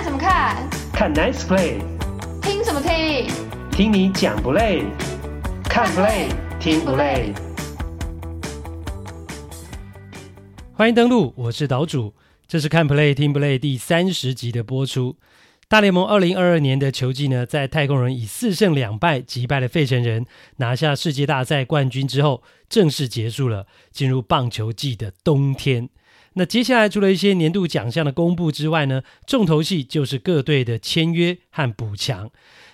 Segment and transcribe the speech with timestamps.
[0.00, 0.70] 看什么看？
[0.94, 1.78] 看 Nice Play。
[2.40, 3.30] 听什么听？
[3.70, 4.82] 听你讲不累？
[5.64, 7.34] 看 Play 听不累？
[10.72, 12.14] 欢迎登录，我是岛主，
[12.48, 15.16] 这是看 Play 听不累第三十集的播出。
[15.68, 20.24] 大联盟二零二二年的球季呢，在太空人以四胜两败击败了费城人，
[20.56, 25.90] 拿下世界大赛冠军之后，正式结束了进入棒球季的冬天。
[26.34, 32.30] 那接下来除了一些年度奖项的公布之外呢，重头戏就是各队的签约和补强。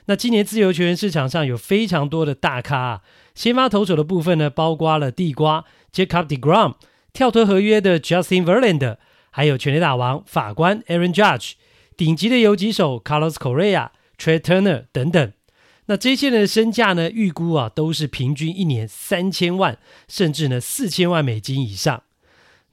[0.07, 3.03] 那今年自由球员市场上有非常多的大咖啊，
[3.35, 6.75] 先发投手的部分呢，包括了地瓜 Jacob deGrom，
[7.13, 8.99] 跳脱合约的 Justin Verlander，
[9.31, 11.53] 还有全垒打王法官 Aaron Judge。
[11.97, 13.89] 顶级的游击手 Carlos Correa、
[14.19, 15.33] Trea Turner 等等，
[15.87, 17.11] 那这些人的身价呢？
[17.11, 22.03] 预估啊，都是平均一年三千万，甚至呢四千万美金以上。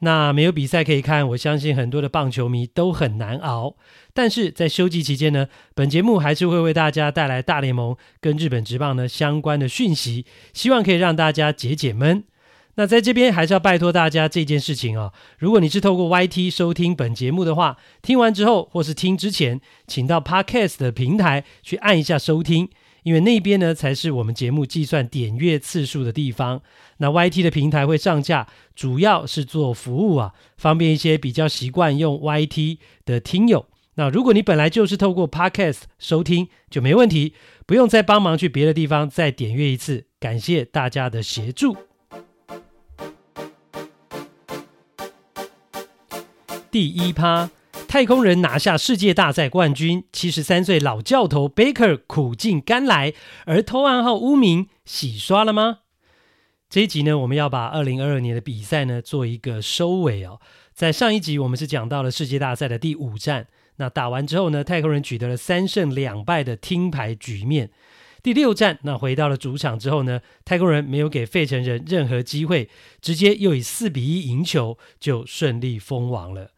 [0.04, 3.76] 那没有比赛可以看，我相信很多的棒球迷都很难熬。
[4.14, 12.26] 但是在休季期间呢，本节目还是会为大家带来大联盟跟日本职棒呢相关的讯息，希望可以让大家解解闷。
[12.76, 15.14] 那在这边还是要拜托大家这件事情哦。
[15.38, 22.70] 如果你是透过 YT 收听本节目的话，听完之后或是听之前，请到 Podcast 的平台去按一下收听，
[23.04, 26.62] 因为那边呢才是我们节目计算点阅次数的地方。
[26.98, 33.68] 那 YT 的平台会上架，主要是做服务啊，方便一些比较习惯用 YT 的听友。
[33.96, 37.36] 那如果你本来就是透过 Podcast 收听，就没问题，
[37.68, 40.06] 不用再帮忙去别的地方再点阅一次。
[40.20, 41.78] 感谢大家的协助。
[46.72, 47.52] 第一趴，
[47.94, 53.14] 太空人拿下世界大赛冠军，七十三岁老教头 Baker 苦尽甘来，
[53.46, 55.82] 而偷暗号污名洗刷了吗？
[56.72, 60.42] 这一集呢，我们要把二零二二年的比赛呢做一个收尾哦。
[60.74, 67.70] 在上一集我们是讲到了世界大赛的第五战，那打完之后呢，太空人取得了三胜两败的听牌局面。
[68.24, 72.68] 第六战，那回到了主场之后呢，太空人没有给费城人任何机会，
[73.00, 76.53] 直接又以四比一赢球，就顺利封王了。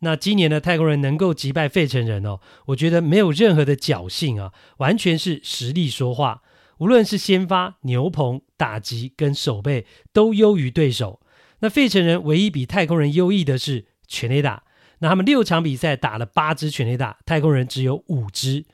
[0.00, 6.42] 那今年的太空人能够击败费城人哦，我觉得没有任何的侥幸啊，完全是实力说话。
[6.78, 11.20] 无论是先发、牛棚、打击跟守备，都优于对手。
[11.60, 14.62] 那费城人唯一比太空人优异的是全垒打，
[15.00, 18.64] 那他们六场比赛打了八支全垒打，太空人只有五支。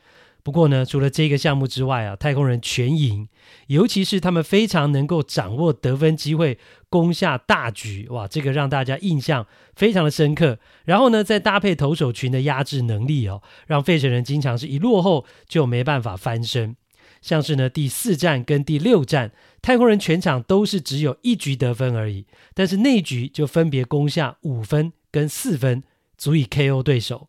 [0.47, 3.27] 不过呢，除了这个项目之外啊，太空人全赢，
[3.67, 6.57] 尤其是他们非常能够掌握得分机会，
[6.89, 10.61] 攻下大局，哇，这个让大家印象非常的深刻。
[10.85, 16.77] 然后呢，再搭配投手群的压制能力哦，让费城人经常是一落后就没办法翻身。
[17.21, 22.25] 像是呢第四战跟第六战，太空人全场都是只有一局得分而已，
[22.55, 25.83] 但是那一局就分别攻下五分跟四分，
[26.17, 27.27] 足以 KO 对手。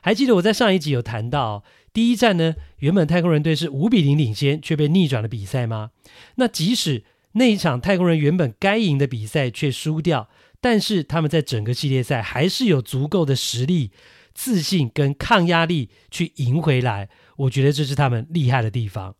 [0.00, 5.90] 还记得我在上一集有谈到，第一战呢，原本太空人队是五比零领先，却被逆转了比赛吗？
[6.36, 10.28] 那即使那一场太空人原本该赢的比赛却输掉，
[10.60, 13.90] 但是他们在整个系列赛还是有足够的实力、
[14.34, 17.08] 自信跟抗压力去赢回来。
[17.36, 19.14] 我觉得这是他们厉害的地方。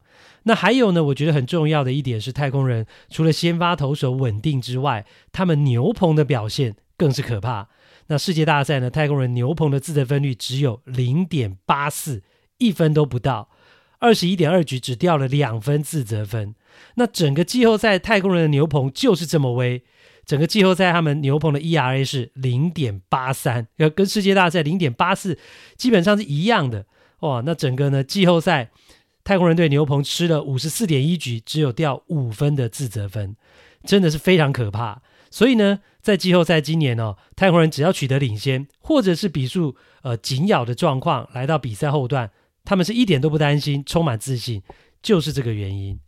[0.44, 7.68] 那还有呢，我觉得很重要的一点是，太空人除了先发投手稳定之外，他们牛棚的表现更是可怕。
[8.06, 8.88] 那世界大赛呢？
[8.88, 12.22] 太空人牛棚的自得分率只有零点八四，
[12.58, 13.48] 一分都不到，
[13.98, 16.54] 二十一点二局只掉了两分自责分。
[16.94, 19.82] 那整个季后赛太空人的牛棚就是这么威，
[20.24, 25.38] 整个季后赛他们牛棚的 ERA 是零点八三，要跟世界大赛零点八四
[25.76, 26.86] 基本上是一样的。
[27.20, 28.70] 哇，那整个呢季后赛
[29.24, 33.34] 太空人队牛棚吃了五十四点一局，只有掉五分的自责分，
[33.84, 35.02] 真的是非常可怕。
[35.30, 42.30] 所以呢，在季后赛今年哦，太空人只要取得领先，或者是比数呃紧咬的状况，来到比赛后段，
[42.68, 44.62] 他们是一点都不担心，充满自信，
[45.00, 45.98] 就是这个原因。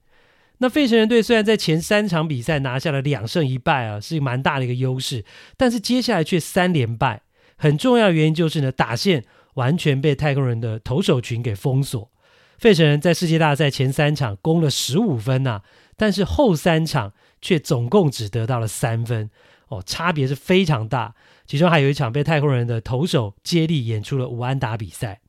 [0.58, 5.24] 那费城人队虽然在前三场比赛拿下了两胜一败啊，是蛮大的一个优势，
[5.56, 7.22] 但是接下来却三连败。
[7.56, 12.10] 很重要的原因就是呢，打线完全被太空人的投手群给封锁。
[12.58, 15.62] 费城人在世界大赛前三场攻了十五分呐、
[15.96, 17.14] 但是后三场。
[17.42, 19.30] 却总共只得到了三分
[19.68, 21.14] 哦，差别是非常大。
[21.46, 25.22] 其中还有一场被太空人的投手接力演出了无安打比赛。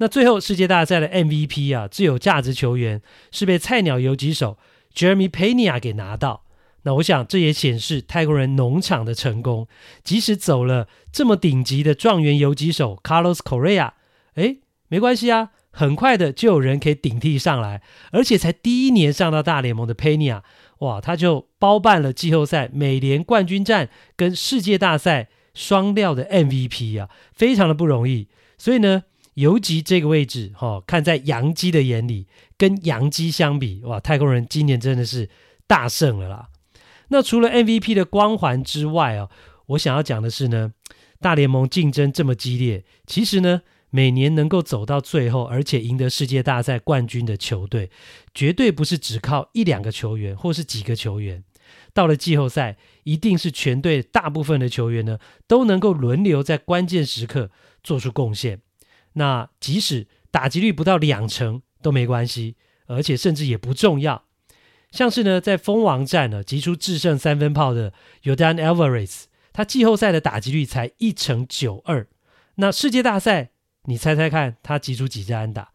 [0.00, 4.56] 那最后世界大赛的 MVP 啊，最有价值球员是被菜鸟游击手
[4.94, 6.44] Jeremy Pena 给拿到。
[6.84, 9.68] 那我想这也显示泰国人农场的成功。
[10.02, 13.90] 即使走了这么顶级的状元游击手 Carlos Correa，
[14.36, 14.56] 哎，
[14.88, 17.82] 没关系啊，很快的就有人可以顶替上来，
[18.12, 20.40] 而且才第一年上到大联盟的 Pena。
[20.78, 28.28] 哇，他就包办了季后赛、美联冠军战跟世界大赛双料的 MVP 啊，非常的不容易。
[28.56, 29.02] 所以呢，
[29.40, 32.26] 游击这个位置，哈、哦，看在洋基的眼里，
[32.58, 35.30] 跟洋基相比，哇，太空人今年真的是
[35.66, 36.48] 大胜了啦。
[37.08, 39.30] 那除了 MVP 的光环之外哦，
[39.68, 40.72] 我想要讲的是呢，
[41.20, 47.90] 大联盟竞争这么激烈，其实呢，每年能够走到最后，而且赢得世界大赛冠军的球队，
[48.34, 51.42] 绝对不是只靠一两个球员或是几个球员。
[51.94, 57.50] 到了季后赛，一定是全队大部分的球员呢，都能够轮流在关键时刻
[57.82, 58.60] 做出贡献。
[59.14, 64.24] 那即使打击率不到两成都没关系，而且甚至也不重要。
[64.90, 67.92] 像是呢，在封王战呢击出制胜三分炮的
[68.22, 72.08] Yordan Alvarez，他季后赛的打击率才一成九二。
[72.56, 73.50] 那世界大赛，
[73.84, 75.72] 你猜猜看，他击出几支安打？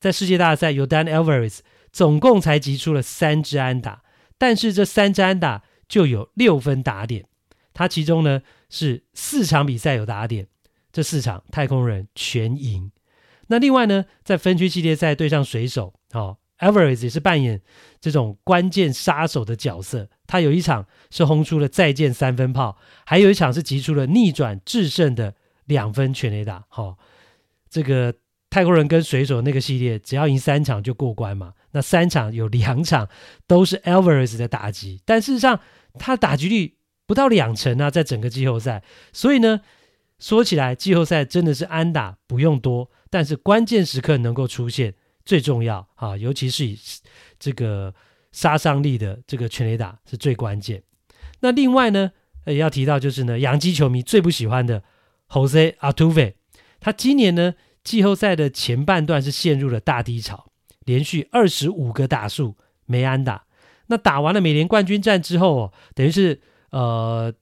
[0.00, 1.58] 在世界大赛，Yordan Alvarez
[1.92, 4.02] 总共才击出了三支安打。
[4.38, 7.26] 但是这三支安打就有六分打点，
[7.74, 10.48] 他其中呢是四场比赛有打点，
[10.92, 12.90] 这四场太空人全赢。
[13.48, 17.60] 那另外呢，在分区系列赛对上水手，哦，Alvarez 也是扮演
[18.00, 20.08] 这种关键杀手的角色。
[20.26, 25.34] 他有一场是轰出了再见三分炮，还有一场是击出了逆转制胜的
[25.64, 26.64] 两分全垒打。
[26.68, 26.98] 哈、哦，
[27.68, 28.14] 这个。
[28.52, 31.52] 太空人跟水手那个系列，只要赢三场就过关嘛。
[31.70, 33.08] 那三场有两场
[33.46, 35.60] 都是 Alvarez 的打击，但事实上
[36.00, 36.74] 他打击率
[37.06, 38.82] 不到两成啊，在整个季后赛。
[39.12, 39.60] 所以呢，
[40.20, 44.94] 说起来季后赛真的是安打不用多，但是关键时刻能够出现
[45.24, 46.78] 最重要啊，尤其是以
[47.38, 47.92] 这个
[48.30, 50.82] 杀伤力的这个全垒打是最关键。
[51.40, 52.12] 那另外呢，
[52.46, 54.84] 也要提到就是呢，洋基球迷最不喜欢的
[55.30, 56.34] Jose Altuve，
[56.78, 57.54] 他今年呢。
[57.82, 60.52] 季后赛的前半段是陷入了大低潮，
[60.84, 63.46] 连续二十五个打数没安打。
[63.86, 67.32] 那打完了美联冠军战之后，等于是呃，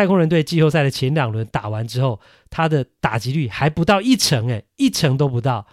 [0.00, 2.18] 太空人队季后赛的前两轮打完之后，
[2.48, 5.66] 他的打击率还不到一成，诶，一成都不到。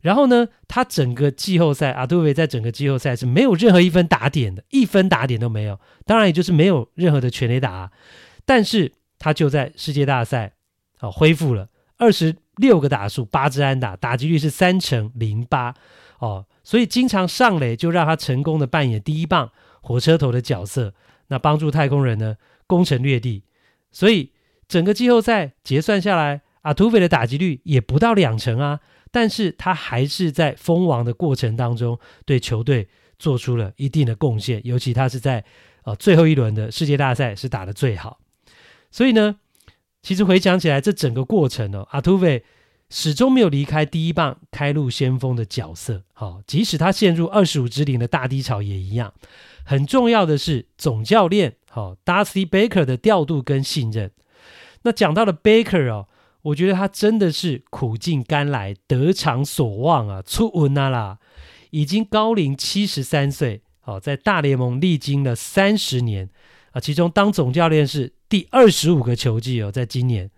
[0.00, 5.78] 然后呢，他整个季后赛，阿杜维在整个季后赛是没有任何一分打点的，一分打点都没有。
[6.04, 7.90] 当然，也就是没有任何的全垒打。
[8.44, 10.54] 但是他就在世界大赛
[10.98, 12.34] 啊、哦、恢复了二十。
[12.58, 15.72] 六个打数，八支安打，打击率是三成零八
[16.18, 20.92] 哦，所以经常上垒就让他成功的扮演第一棒火车头的角色，
[21.28, 22.34] 那帮助太空人呢
[22.66, 23.44] 攻城略地。
[23.90, 24.32] 所以
[24.66, 28.80] 整个季后赛结算下来，阿图菲的打击率也不到两成啊，
[29.10, 32.88] 但是他还是在封王的过程当中对球队
[33.18, 35.44] 做出了一定的贡献，尤其他是在
[35.84, 38.18] 呃最后一轮的世界大赛是打得最好，
[38.90, 39.36] 所以呢。
[40.00, 42.44] 其实回想起来，这整个过程哦，阿图维
[42.88, 46.04] 始终没有离开第一棒开路先锋的角色。
[46.14, 49.12] 好，即使他陷入二十五支零的大低潮也一样。
[49.64, 54.10] 很重要的是总教练好，Dusty Baker 的调度跟信任。
[54.82, 56.08] 那讲到了 Baker 哦，
[56.42, 61.18] 我觉得他真的是苦尽甘来，得偿所望啊，出温啊啦，
[61.70, 66.28] 已经高龄七十三岁，好，在大联盟历经了三十年
[66.72, 68.12] 啊，其中当总教练是。
[68.30, 70.30] 第二十五个球季哦，在今年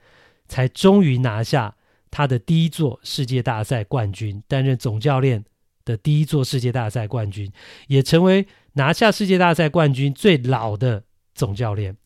[0.46, 1.74] 才终于拿下
[2.08, 5.44] 他的第一座世界大赛冠军，担任总教练
[5.84, 7.50] 的第一座世界大赛冠军，
[7.88, 11.02] 也成为拿下世界大赛冠军最老的
[11.40, 11.96] 总教练。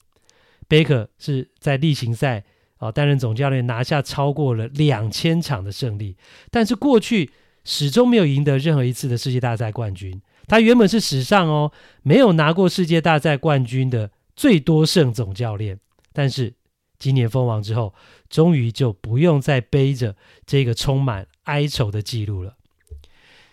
[0.69, 2.45] 贝克是在例行赛
[2.79, 6.17] 啊担任总教练，拿下超过了两千场的胜利，
[6.51, 7.31] 但是过去
[7.65, 10.23] 始终没有赢得任何一次的世界大赛冠军。
[10.47, 14.11] 他原本是史上哦没有拿过世界大赛冠军的。
[14.37, 15.79] 最多胜总教练，
[16.13, 16.55] 但是
[16.99, 17.95] 今年封王之后，
[18.29, 22.57] 终于就不用再背着这个充满哀愁的记录了。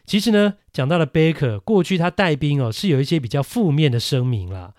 [0.07, 4.73] 其实呢，讲到了贝克，过去他带兵哦，是有一些比较负面的声明啦，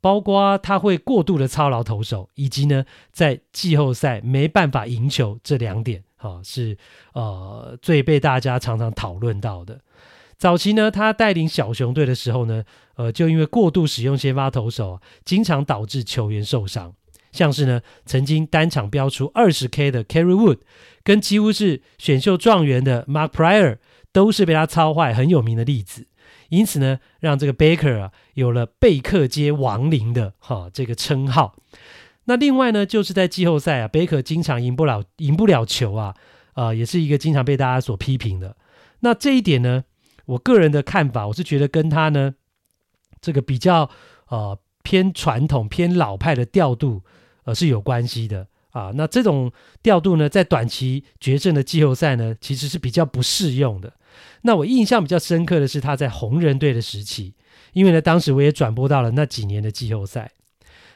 [0.00, 6.76] 包括他会过度的操劳投手，以及呢，在季后赛没办法赢球这两点，哈、是
[7.14, 9.80] 呃最被大家常常讨论到的。
[10.36, 12.64] 早期呢，他带领小熊队的时候呢，
[12.94, 16.94] 呃，就因为过度使用先发投手，经常导致球员受伤。
[17.30, 20.60] 像是呢，曾经单场飙出二十 K 的 Kerry Wood，
[21.04, 23.76] 跟几乎是选秀状元的 Mark Prior，
[24.12, 26.06] 都是被他操坏很有名的例子。
[26.48, 31.56] 因此呢，让这个 Baker 啊有了贝克街亡灵的哈、这个称号。
[32.24, 36.14] 那另外呢，就是在季后赛啊，Baker 经常赢不了赢不了球啊，
[36.52, 38.56] 啊、也是一个经常被大家所批评的。
[39.00, 39.84] 那这一点呢，
[40.26, 42.34] 我个人的看法，我是觉得跟他呢，
[43.20, 43.88] 这个比较
[44.28, 47.02] 呃偏传统、偏老派的调度，
[47.44, 48.92] 呃是有关系的啊。
[48.94, 49.50] 那这种
[49.82, 53.94] 调度呢，在短期决胜的季后赛呢，其实是比较不适用的。
[54.42, 57.34] 那我印象比较深刻的是他在红人队的时期，
[57.72, 60.32] 因为呢，当时我也转播到了那几年的季后赛。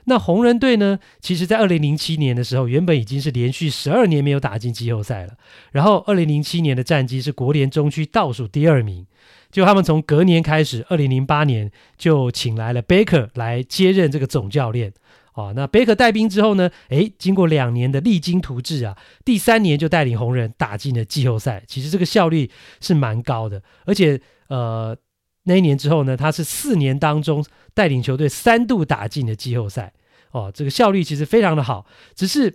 [0.05, 5.35] 那红人队呢，其实在二零零七年的时候，原本已经是连续十二年没有打进季后赛了。
[5.71, 9.07] 然后二零零七年的战绩是国联中区倒数第二名。
[9.52, 14.93] 就他们从隔年开始，二零零八年就请来了 Baker 来接任这个总教练。
[15.35, 21.62] 哦，那 Baker 带兵之后呢，诶，经过两年的励精图治啊，第三年就带领红人打进了季后赛。
[21.67, 24.97] 其实这个效率是蛮高的，而且呃。
[25.45, 29.93] 那一年之后呢，他是四年当中带领球队三度打进了季后赛，
[30.31, 31.85] 哦，这个效率其实非常的好。
[32.15, 32.55] 只是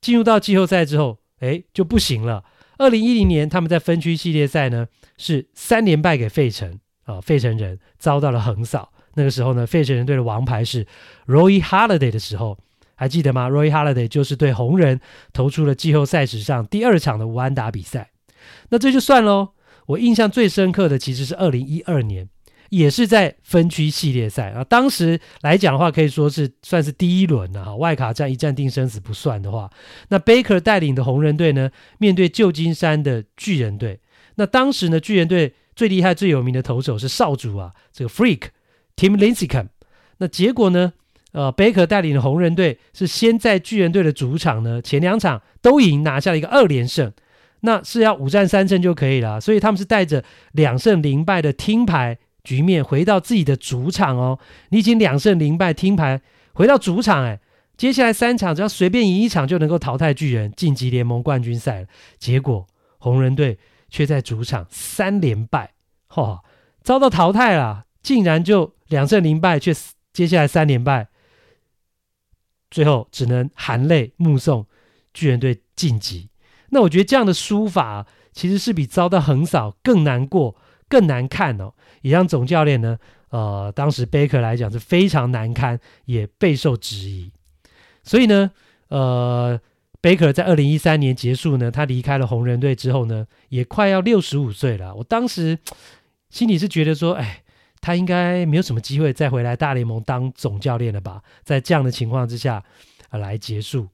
[0.00, 2.44] 进入到季后赛之后，哎，就不行了。
[2.78, 4.86] 二零一零年他们在分区系列赛呢
[5.18, 8.92] 是三连败给费城，啊、费城人遭到了横扫。
[9.14, 10.86] 那个时候呢，费城人队的王牌是
[11.26, 12.58] Roy Holiday 的时候，
[12.94, 15.00] 还记得吗？Roy Holiday 就是对红人
[15.32, 18.10] 投出了季后赛史上第二场的无安打比赛。
[18.68, 19.50] 那这就算喽。
[19.86, 22.26] 我印象最深刻的其实是二零一二年，
[22.70, 24.64] 也是在分区系列赛啊。
[24.64, 29.70] 当时来讲的话，可以说是算是第一轮了哈，外卡战一战定生死不算的话，
[30.08, 34.00] 那 Baker 带领的红人队呢，面对旧金山的巨人队。
[34.36, 38.44] 那当时呢，巨人队最厉害、最有名的投手是少主啊，这个 Freak
[38.96, 39.68] Tim Lincecum。
[40.18, 40.92] 那结果呢，
[41.32, 47.12] 呃，Baker 带领的红人队是先在巨人队的主场呢，前两场都赢，拿下了一个二连胜。
[47.60, 50.22] 那是要五战三胜就可以了，所以他们是带着
[50.52, 54.38] 两胜零败的听牌局面回到自己的主场哦。
[54.68, 56.20] 你已经两胜零败听牌
[56.52, 57.40] 回到主场，哎，
[57.78, 61.86] 接下来三场只要随便赢一场就能够淘汰巨人晋级联盟冠军赛了。
[62.18, 62.66] 结果
[62.98, 63.58] 红人队
[63.88, 65.72] 却在主场三连败，
[66.08, 66.44] 哈、哦，
[66.82, 69.74] 遭到淘汰了，竟然就两胜零败，却
[70.12, 71.08] 接下来三连败，
[72.70, 74.66] 最后只能含泪目送
[75.12, 76.28] 巨人队晋级。
[76.68, 80.54] 那我觉得这样的输法其实是比遭到横扫更难过、
[80.88, 82.98] 更难看哦，也让总教练呢，
[83.30, 87.32] 呃，当时贝克来讲是非常难堪，也备受质疑。
[88.02, 88.50] 所以呢，
[88.88, 89.58] 呃，
[90.02, 94.94] 贝克在二零一三年结束呢，他离开了红人队之后呢，也快要六十五岁了。
[94.96, 95.58] 我当时
[96.28, 97.43] 心里是觉得说，哎，
[97.84, 101.22] 他应该没有什么机会再回来大联盟当总教练了吧？
[101.42, 102.64] 在这样的情况之下，
[103.10, 103.88] 啊，来结束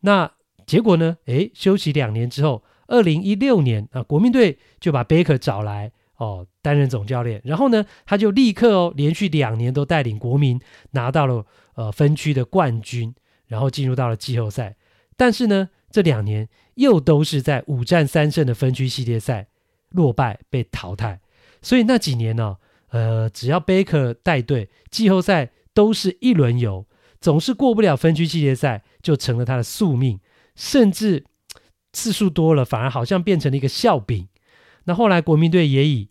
[0.00, 0.30] 那。
[0.66, 1.18] 结果呢？
[1.26, 7.38] 诶，休息两年之后，二零一六年啊，国民队就把贝克找来哦，担任总教练。
[7.44, 10.58] 然后呢，他就立刻哦，连续两年都带领国民
[10.92, 13.14] 拿到了呃分区的冠军，
[13.46, 14.74] 然后进入到了季后赛。
[15.18, 19.48] 但是呢，这两年又都是在五战三胜的分区系列赛
[19.90, 21.20] 落败被淘汰。
[21.60, 22.56] 所以那几年呢，
[22.94, 26.86] 呃，只要贝克带队，季后赛都是一轮游，
[27.20, 30.20] 总是过不了分区系列赛，就成了他的宿命。
[30.54, 31.24] 甚至
[31.92, 34.28] 次数多了，反而好像变成了一个笑柄。
[34.84, 36.08] 那后来国民队也以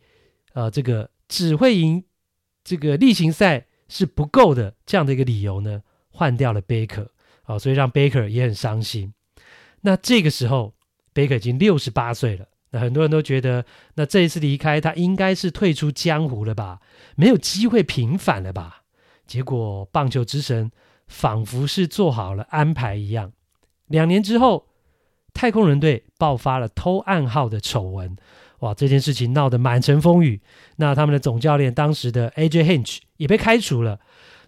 [0.51, 2.03] 呃这个只会赢
[2.65, 7.09] 这个例行赛是不够的这样的一个理由呢，换掉了贝克
[7.43, 9.13] 啊，所以让贝克也很伤心。
[9.79, 10.73] 那这个时候
[11.13, 13.63] 贝克已经六十八岁了，那很多人都觉得，
[13.93, 16.81] 那这一次离开他应该是退出江湖了吧，
[17.15, 18.81] 没有机会平反了吧？
[19.25, 20.71] 结果棒球之神
[21.07, 23.31] 仿佛是做好了安排一样。
[23.87, 24.67] 两年之后，
[25.33, 28.17] 太空人队爆发了偷暗号的丑闻，
[28.59, 28.73] 哇！
[28.73, 30.41] 这件事情闹得满城风雨。
[30.77, 33.99] 那他们的总教练当时的 AJ Hinch 也被开除了。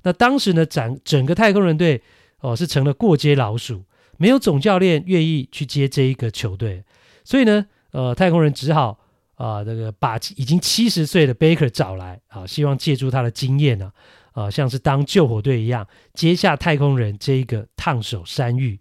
[0.01, 2.01] 那当时呢，整整个太空人队
[2.39, 3.84] 哦是成了过街老鼠，
[4.17, 6.84] 没有总教练愿意去接这一个球队。
[7.24, 8.99] 所以呢，呃，太空人只好
[9.35, 13.91] 啊、这个把已经七十岁的 Baker 找来啊，希望借助他的经验呢，
[14.33, 18.79] 啊、像是当救火队一样，接下太空人这一个烫手山芋。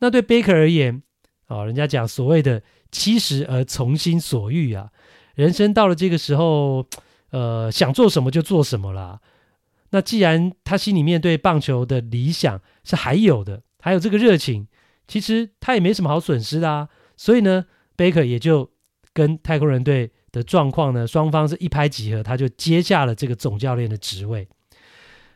[0.00, 1.02] 那对贝克而言，
[1.46, 4.90] 啊，人家讲所谓的七十而从心所欲啊，
[5.34, 6.86] 人生到了这个时候，
[7.30, 9.20] 呃，想做什么就做什么啦。
[9.90, 14.66] 那既然他心里面对棒球的理想是还有的，还有这个热情，
[15.08, 16.88] 其实他也没什么好损失的啊。
[17.16, 17.66] 所以呢，
[18.02, 18.68] 贝克也就
[19.12, 24.48] 跟太空人队的状况呢，双方是一拍即合，他就接下了这个总教练的职位。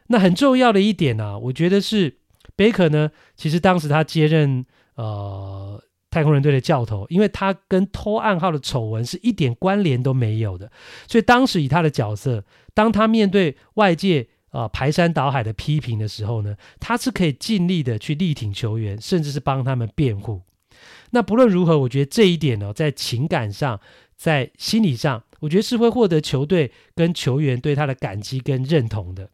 [0.08, 2.16] 那很重要的一点呢、我觉得是。
[2.54, 10.70] 贝克呢，其实当时他接任呃太空人队的教头，因为他跟偷暗号的丑闻是一点关联都没有的，
[11.06, 12.42] 所以当时以他的角色，
[12.72, 20.40] 当他面对外界啊、排山倒海的批评的时候呢，他是可以尽力的去力挺球员，甚至是帮他们辩护。
[21.10, 23.80] 那不论如何，我觉得这一点呢、在情感上，
[24.16, 29.30] 在心理上，我觉得是会获得球队跟球员对他的感激跟认同的。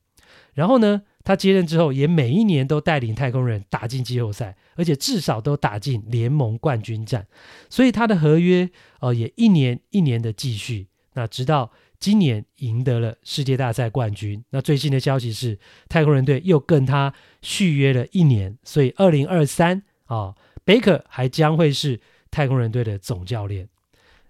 [0.54, 7.26] 然后呢，他接任之后，也每一年都带领太空人打进季后赛，而且至少都打进联盟冠军战。
[7.70, 8.68] 所以他的合约，
[9.00, 10.88] 呃，也一年一年的继续。
[11.14, 14.44] 那直到今年赢得了世界大赛冠军。
[14.50, 15.58] 那最新的消息是，
[15.88, 20.34] 太空人队又跟他续约了一年，所以二零二三啊
[20.64, 22.00] ，Baker 还将会是
[22.30, 23.68] 太空人队的总教练。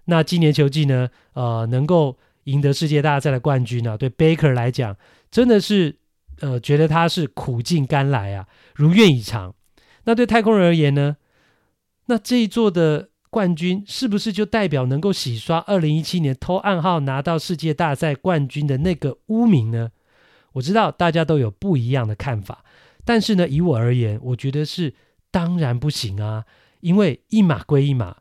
[0.05, 4.97] 那今年球季呢，呃，能够赢得世界大赛的冠军呢、对 Baker 来讲，
[5.31, 5.95] 真的是
[6.41, 9.55] 呃，觉得他是苦尽甘来啊，如愿以偿。
[10.03, 11.15] 那对太空人而言呢，
[12.07, 19.91] 那这一座的冠军是不是就代表能够洗刷二零一七年偷暗号拿到世界大赛冠军的那个污名呢？
[20.51, 22.65] 我知道大家都有不一样的看法，
[23.05, 24.93] 但是呢，以我而言，我觉得是
[25.33, 26.45] 当然不行啊，
[26.81, 28.17] 因为一码归一码。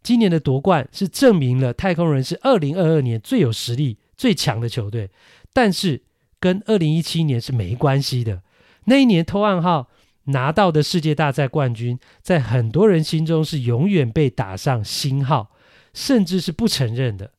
[0.00, 5.10] 今年的夺冠是证明了太空人是二零二二年最有实力、最强的球队，
[5.52, 6.02] 但是
[6.38, 8.42] 跟二零一七年是没关系的。
[8.84, 9.88] 那一年偷暗号
[10.26, 15.50] 拿到的世界大赛冠军，在很多人心中是永远被打上星号，
[15.92, 17.32] 甚至是不承认的。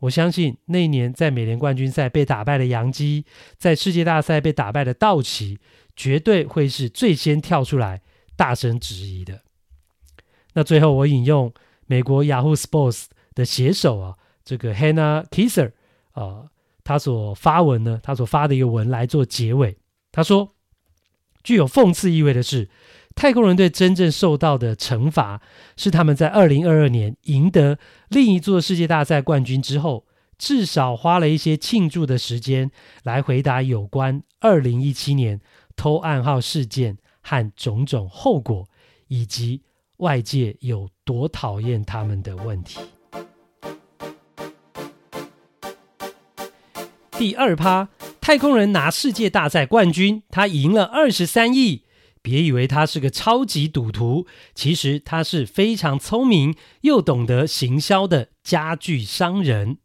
[0.00, 3.24] 我相信那一年在美联冠军赛被打败的洋基，
[3.56, 5.58] 在世界大赛被打败的道奇，
[5.94, 8.02] 绝对会是最先跳出来
[8.42, 9.42] 大声质疑的。
[10.54, 11.52] 那最后我引用。
[11.86, 15.72] 美国 Yahoo Sports 的写手啊，这个 Hannah Kisser
[16.12, 16.48] 啊，
[16.82, 19.76] 他所发文呢，他所发的一个文来做结尾。
[20.10, 20.54] 他说，
[21.42, 22.70] 具有讽刺意味的是，
[23.14, 25.42] 太空人队真正受到的惩罚
[25.76, 30.06] 是他们在二零二二年赢得另一座世界大赛冠军之后，
[30.38, 32.70] 至少花了一些庆祝的时间
[33.02, 35.42] 来回答有关二零一七年
[35.76, 38.68] 偷暗号事件和种种后果，
[39.08, 39.62] 以及。
[39.98, 42.80] 外界有多讨厌他们的问题。
[47.12, 47.88] 第二趴，
[48.20, 51.84] 太空人拿世界大赛冠军，他赢了二十三亿。
[52.20, 54.26] 别以为他是个超级赌徒，
[54.56, 59.78] 其实他是非常聪明又懂得行销的家具商人。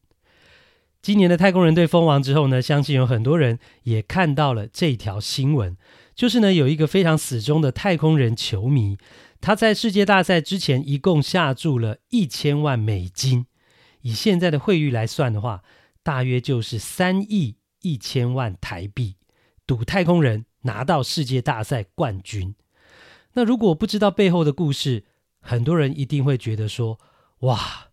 [1.04, 5.78] 今年的太空人队封王之后呢，相信有很多人也看到了这条新闻，
[6.18, 8.98] 就是呢有一个非常死忠的太空人球迷。
[9.40, 13.46] 他在世界大赛之前一共下注了一千万美金，
[14.02, 15.62] 以现在的汇率来算的话，
[16.02, 19.18] 大约就是三亿一千万台币，
[19.68, 22.56] 赌太空人拿到世界大赛冠军。
[23.34, 25.06] 那如果不知道背后的故事，
[25.40, 27.00] 很多人一定会觉得说：
[27.42, 27.90] 哇，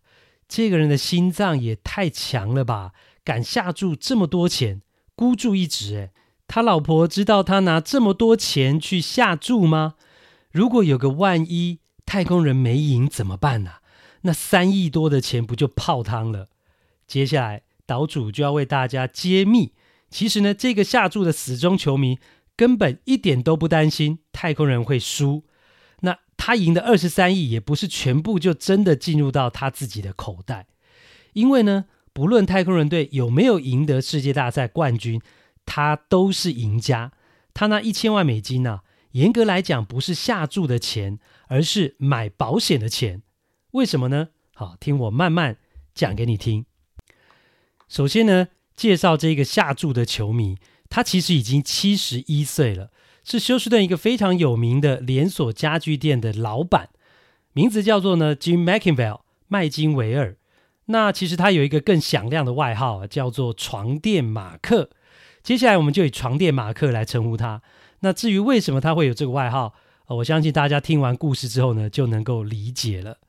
[0.47, 4.81] 这个人的心脏也太强了吧，敢下注这么多钱，
[5.15, 5.93] 孤注一掷。
[5.95, 6.11] 诶，
[6.47, 9.95] 他老婆知道他拿这么多钱去下注吗？
[10.51, 13.71] 如果有个万一，太空人没赢怎么办呢、
[14.21, 16.49] 那三亿多的钱不就泡汤了？
[17.07, 19.73] 接下来岛主就要为大家揭秘，
[20.09, 22.19] 其实呢，这个下注的死忠球迷
[22.55, 25.43] 根本一点都不担心太空人会输。
[26.01, 30.67] 那他赢的二十三亿也不是全部就真的进入到他自己的口袋，
[31.33, 35.21] 因为呢，不论太空人队有没有赢得世界大赛冠军，
[35.65, 37.11] 他都是赢家。
[37.53, 43.21] 他那一千万美金呢、严格来讲，不是下注的钱，而是买保险的钱。
[43.71, 44.29] 为什么呢？
[44.53, 45.57] 好，听我慢慢
[45.93, 46.65] 讲给你听。
[47.87, 50.57] 首先呢，介绍这个下注的球迷，
[50.89, 52.91] 他其实已经七十一岁了，
[53.23, 56.89] 是休斯顿一个非常有名的连锁家具店的老板，
[57.53, 60.37] 名字叫做呢 Jim McIngvale 麦金维尔。
[60.85, 64.89] 那其实他有一个更响亮的外号，叫做床垫马克。
[65.45, 67.61] 接下来我们就以床垫马克来称呼他。
[67.99, 69.75] 那至于为什么他会有这个外号，
[70.07, 73.19] 我相信大家听完故事之后呢，就能够理解了。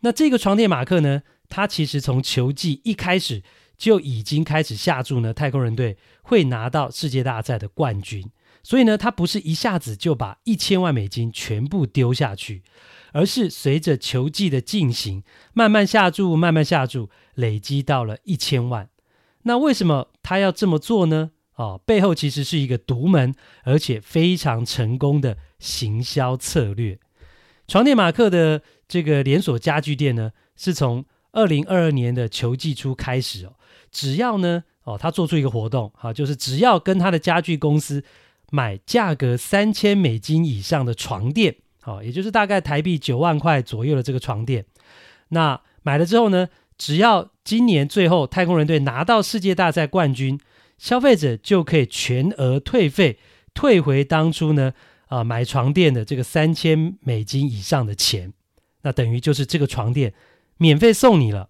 [0.00, 3.42] 那这个床垫马克呢，他其实从球季一开始
[3.76, 8.30] 就已经开始下注呢，太空人队会拿到世界大赛的冠军。
[8.62, 12.62] 所以呢，他不是一下子就把一千万美金全部丢下去，
[13.12, 18.88] 而是随着球季的进行，慢慢下注，慢慢下注，累积到了一千万。
[19.42, 21.32] 那为什么他要这么做呢？
[21.56, 26.98] 哦，背后其实是一个独门，而且非常成功的行销策略。
[27.66, 33.54] 床垫马克的这个连锁家具店呢，是从二零二二年的球季初开始哦，
[33.90, 38.04] 只要呢，哦，他做出一个活动，哈，就是只要跟他的家具公司
[38.50, 44.66] 买价格三千美金以上的床垫，好，也就是大概台币九万块左右的这个床垫，
[45.30, 50.38] 那买了之后呢，只要今年最后太空人队拿到世界大赛冠军。
[50.78, 53.18] 消费者就可以全额退费，
[53.54, 54.72] 退回当初呢
[55.06, 58.32] 啊买床垫的这个三千美金以上的钱，
[58.82, 60.12] 那等于就是这个床垫
[60.58, 61.48] 免费送你了。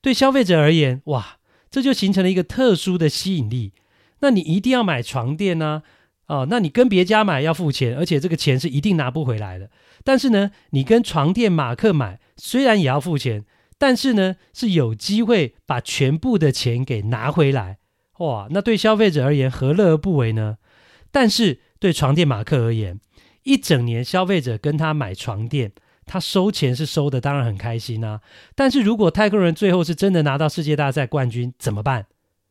[0.00, 1.38] 对消费者而言，哇，
[1.70, 3.72] 这就形成了一个特殊的吸引力。
[4.20, 5.82] 那你一定要买床垫呢？
[6.26, 9.70] 啊，那你跟别家买要付钱，而且这个钱是一定拿不回来的。
[10.02, 13.44] 但是呢，你跟床垫马克买，虽然也要付钱，
[13.76, 17.78] 但是呢，是有机会把全部的钱给拿回来。
[18.22, 20.58] 哇，那对消费者而言，何乐而不为呢？
[21.10, 23.00] 但是对床垫马克而言，
[23.42, 25.72] 一整年消费者跟他买床垫，
[26.06, 28.20] 他收钱是收的，当然很开心啊。
[28.54, 32.06] 但是如果太空人最后是真的拿到世界大赛冠军，怎么办？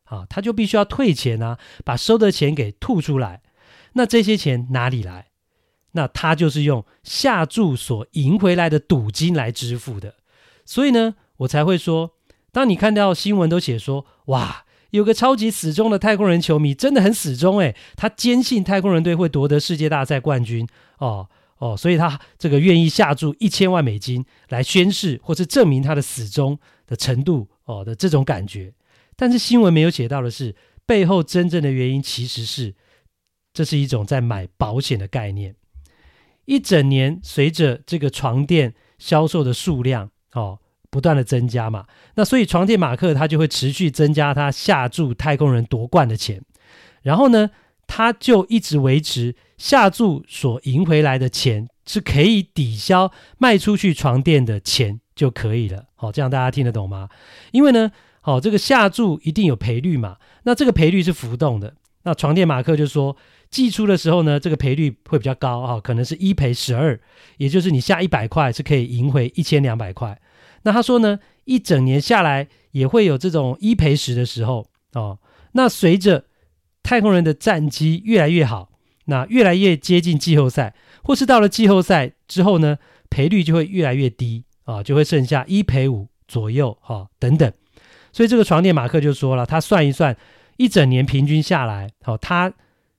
[0.06, 3.42] 啊，他就必须要退钱啊，把收的钱给吐出来。
[3.94, 5.28] 那这些钱哪里来？
[5.94, 10.16] 那他就是用下注所赢回来的赌金来支付的。
[10.66, 12.16] 所以呢，我才会说，
[12.52, 20.68] 当你看到新闻都写说，哇，有个超级死忠的太空人球迷，真的很死忠诶，他坚信太空人队会夺得世界大赛冠军
[21.00, 21.28] 哦
[21.58, 28.74] 哦，所以他这个愿意下注一千万美金来宣誓或是证明他的死忠的程度哦的这种感觉。
[29.16, 32.74] 但是新闻没有写到的是，背后真正的原因其实是，
[33.54, 35.56] 这是一种在买保险的概念。
[36.46, 40.60] 一整年随着这个床垫销售的数量哦
[40.92, 46.40] 不断的增加嘛，那所以床垫马克他就会持续增加他下注太空人夺冠的钱，
[47.02, 47.50] 然后呢，
[47.88, 55.86] 他就一直维持下注所赢回来的钱是可以抵消卖出去床垫的钱就可以了。
[55.96, 57.10] 好，这样大家听得懂吗？
[57.52, 57.92] 因为呢。
[58.24, 60.18] 好，这个下注一定有赔率嘛？
[60.44, 61.74] 那这个赔率是浮动的。
[62.04, 63.18] 那床垫马克就说，
[63.50, 67.02] 寄出的时候呢，这个赔率会比较高啊，可能是一赔十二，
[67.38, 70.22] 也就是你下一百块是可以赢回一千两百块。
[70.64, 75.20] 那他说呢，一整年下来也会有这种一赔十的时候哦。
[75.54, 76.26] 那随着
[76.84, 78.72] 太空人的战绩越来越好，
[79.06, 82.78] 那越来越接近季后赛，或是到了季后赛之后呢，
[83.10, 87.52] 赔率就会越来越低啊，就会剩下一赔五左右哈，等等。
[88.14, 90.16] 所以这个床垫马克就说了，他算一算，
[90.58, 92.54] 一整年平均下来，好，他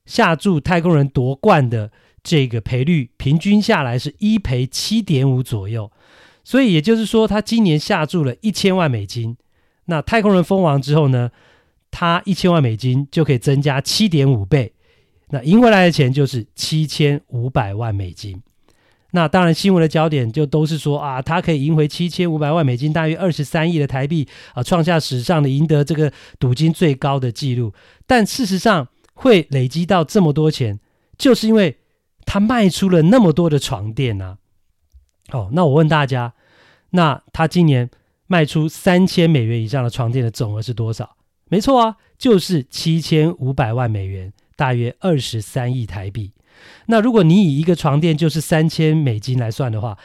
[0.05, 1.91] 下注太空人夺冠的
[2.23, 5.91] 这个赔率，平均下来是一赔七点五左右。
[6.45, 9.37] 所以也就是说，他今年下注了一千万美金，
[9.87, 11.31] 那太空人封王之后呢，
[11.91, 14.73] 他一千万美金就可以增加七点五倍，
[15.31, 18.43] 那赢回来的钱就是七千五百万美金。
[19.15, 27.75] 那当然，新闻的焦点就都是说啊，他可以赢回七千五百万美金，大约二十三亿的台币啊，创下史上的赢得这个赌金最高的纪录。
[28.07, 30.81] 但事实上，会累积到这么多钱，
[31.19, 31.77] 就是因为
[32.25, 34.39] 他卖出了那么多的床垫、啊。
[35.33, 36.33] 哦，那我问大家，
[36.91, 37.91] 那他今年
[38.27, 41.17] 卖出三千美元以上的床垫的总额是多少？
[41.49, 46.33] 没错啊，就是七千五百万美元，大约二十三亿台币。
[46.87, 49.99] 那如果你以一个床垫就是三千美金来算的话，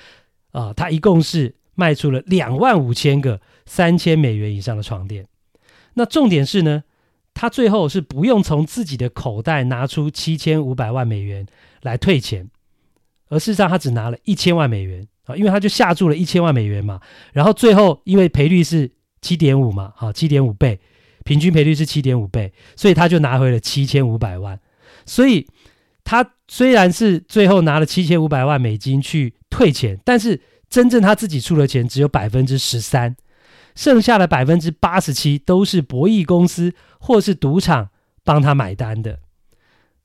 [0.52, 5.28] 啊，他一共是卖出了两万五千个三千美元以上的床垫。
[5.94, 6.84] 那重点是呢，
[7.34, 11.46] 他最后是不用从自己的口袋拿出七千五百万美元
[11.82, 12.50] 来退钱，
[13.30, 17.00] 而事实上他只拿了一千万美元啊，因为他就下注了一千万美元嘛。
[17.34, 20.80] 然后最后因为赔率是七点五嘛，啊，七点五倍，
[21.24, 24.60] 平均赔率是七点五倍，所以他就拿回了七千五百万。
[25.06, 25.46] 所以。
[26.10, 33.14] 他虽然是最后拿了七千五百万美金去退钱，但是真正他自己出的钱只有百分之十三，
[33.76, 37.90] 剩下的百分之八十七都是博弈公司或是赌场
[38.24, 39.20] 帮他买单的。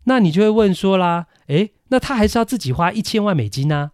[0.07, 3.93] 那你就会问说啦，诶，那他还是要自己花一千万美金呢、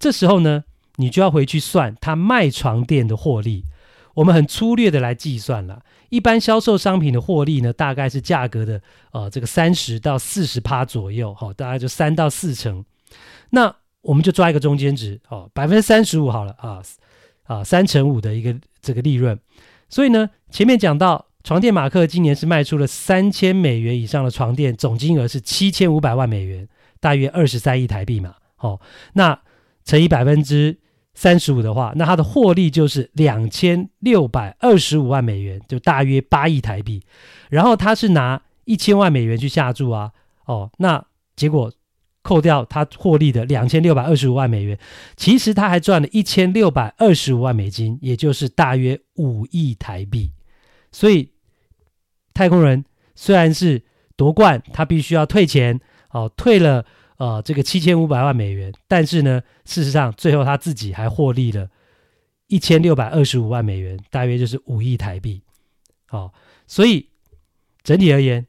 [0.00, 0.64] 这时候呢，
[0.96, 3.66] 你就要回去算他卖床垫的获利。
[4.14, 5.82] 我们很粗略的来计算了。
[6.08, 8.82] 一般销售商品的获利呢，大概是价格的
[9.12, 12.84] 呃这个三十到四十趴左右，哈、大概就三到四成。
[13.50, 16.82] 那我们就抓一个中间值，哦，百分之三十五好了啊
[17.44, 19.38] 啊，三成五的一个这个利润。
[19.88, 28.80] 所以呢，前面讲到床垫马克今年是卖出了三千美元以上的床垫，总金额是七千五百万美元，大约二十三亿台币嘛，哦，
[29.12, 29.38] 那
[29.84, 30.78] 乘以百分之。
[31.12, 37.02] 三十五的话，那它的获利就是两千六百二十五万美元，就大约八亿台币。
[37.50, 40.12] 然后他是拿一千万美元去下注啊，
[40.46, 41.70] 哦，那结果
[42.22, 44.78] 扣掉他获利的两千六百二十五万美元，
[45.16, 50.30] 其实他还赚了一千六百二十五万美金，也就是大约五亿台币。
[50.92, 51.32] 所以
[52.32, 52.84] 太空人
[53.16, 53.82] 虽然是
[54.16, 55.80] 夺冠，他必须要退钱，
[56.12, 56.86] 哦，退了。
[57.20, 61.68] 呃，这个七千五百万美元，但是呢，事实上最后他自己还获利了
[62.46, 65.42] 一千六百二十五万美元，大约就是五亿台币。
[66.08, 66.32] 哦，
[66.66, 67.10] 所以
[67.82, 68.46] 整体而言，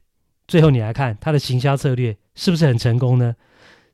[0.48, 3.36] 最后你来看他的行销策略是不是很成功呢？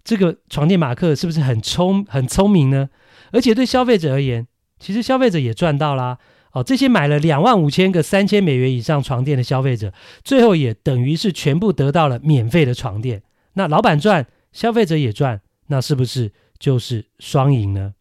[0.04, 2.88] 这个床垫马克是不是很聪很聪明呢？
[3.32, 4.46] 而且对消费者而言，
[4.78, 6.18] 其实消费者也赚到啦。
[6.52, 13.24] 哦，这些买了两万五千个三千美元以上床垫的消费者，最后也等于是全部得到了免费的床垫。
[13.54, 14.24] 那老板赚。
[14.58, 17.94] 消费者也赚，那是不是就是双赢呢？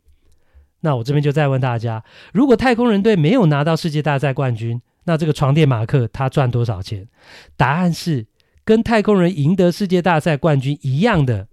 [0.79, 7.07] 那我这边就再问大家，如果太空人队没有拿到世界大赛冠军，那这个床垫马克他赚多少钱？
[7.55, 8.25] 答案是
[8.65, 11.47] 跟太空人赢得世界大赛冠军一样的，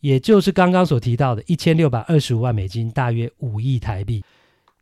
[0.00, 4.24] 也就是刚刚所提到的一千六百二十五万美金，大约五亿台币。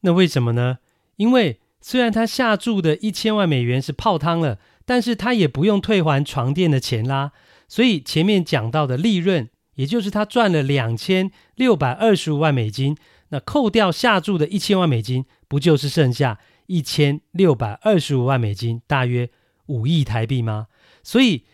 [0.03, 0.79] 那为什么呢？
[1.17, 7.33] 因为虽然他下注的一千万美元是泡汤了，但是他也不用退还床垫的钱啦。
[7.67, 12.97] 所以前面讲到的利润，也就是他赚了两千六百二十五万美金，
[13.29, 19.31] 那扣掉下注的一千万美金，不就是剩下一千六百二十五万美金，大约
[19.67, 20.69] 五亿台币吗？
[21.03, 21.45] 所以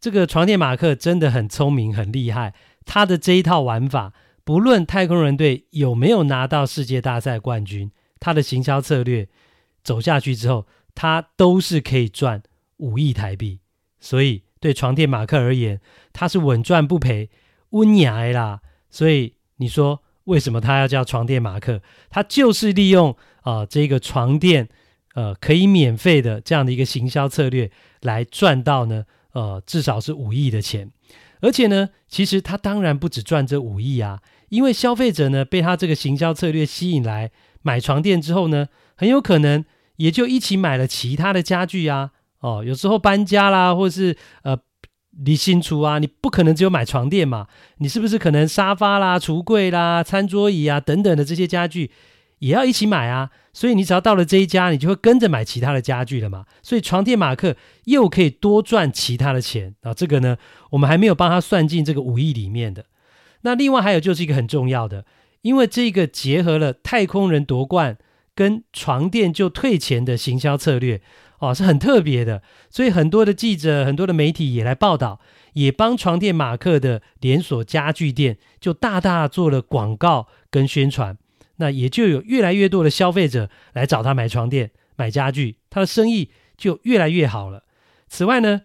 [0.00, 2.54] 这个床垫马克真的很聪明，很厉害。
[2.84, 4.12] 他的这一套玩法，
[4.44, 9.28] 不论太空人队有没有拿到世界大赛冠军，他的行销策略。
[9.84, 12.42] 走下去之后，他都是可以赚
[12.76, 13.60] 五亿台币，
[14.00, 15.80] 所以对床垫马克而言，
[16.12, 17.30] 他是稳赚不赔，
[17.70, 18.60] 温雅啦。
[18.90, 21.82] 所以你说为什么他要叫床垫马克？
[22.10, 24.68] 他就是利用啊、呃、这个床垫
[25.14, 27.70] 呃可以免费的这样的一个行销策略
[28.02, 30.90] 来赚到呢呃至少是五亿的钱，
[31.40, 37.30] 而且呢，其实他当然不止赚这五亿啊，因为消费者呢被他这个行销策略吸引来
[37.62, 39.64] 买床垫之后呢，很有可能。
[39.98, 44.56] 也就一起买了其他的家具啊，哦，有时候搬家啦，或是呃
[45.24, 47.46] 你新出啊，你不可能只有买床垫嘛，
[47.78, 51.90] 你是不是可能沙发啦、橱柜啦、餐桌椅啊等等的这些家具
[52.38, 53.30] 也要一起买啊？
[53.52, 56.44] 所以你只要到了这一家，你就会跟着买其他的家具了嘛。
[56.62, 60.36] 所以床垫马克又可以多赚其他的钱啊，这个呢，
[60.70, 62.84] 我们还没有帮他算进这个五亿里面的。
[63.42, 65.04] 那另外还有就是一个很重要的，
[65.42, 67.98] 因为这个结合了太空人夺冠。
[68.34, 71.00] 跟床垫就退钱的行销策略
[71.38, 75.20] 哦，是很特别的，所以很多的记者、很多的媒体也来报道，
[75.52, 81.16] 也帮床垫马克的连锁家具店就大大做了广告跟宣传，
[81.56, 87.64] 那也就有越来越多的消费者来找他买床垫、买家具，他的生意就越来越好了。
[88.08, 88.62] 此外呢，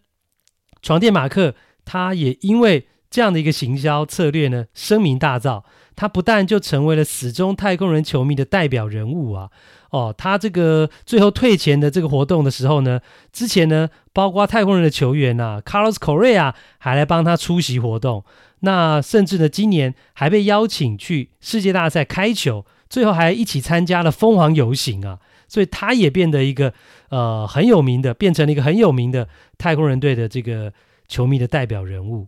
[0.81, 1.55] 床垫马克
[1.86, 5.63] 他也因为这样的一个行销策略呢，声名大噪。
[5.95, 9.49] 他不但就成为了死忠太空人球迷的代表人物啊，
[9.91, 12.99] 哦，他这个最后退钱的这个活动的时候呢，
[13.32, 18.23] 之前呢，包括太空人的球员呐，Carlos Correa 还来帮他出席活动，
[18.62, 26.73] 那甚至呢，今年还被邀请去世界大赛开球，最后还一起参加了疯狂游行啊，所以他也变得一个
[27.10, 29.27] 呃很有名的，变成了一个很有名的
[29.58, 30.73] 太空人队的这个
[31.08, 32.27] 球迷的代表人物。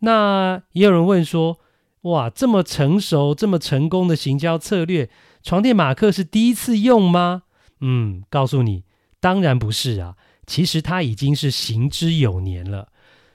[0.00, 1.58] 那也有人问说，
[2.06, 5.10] 哇，这么成熟、这么成功的行销策略，
[5.42, 7.42] 床垫马克是第一次用吗？
[7.80, 8.84] 嗯，告诉你，
[9.20, 10.14] 当然不是啊。
[10.46, 12.88] 其实他已经是行之有年了。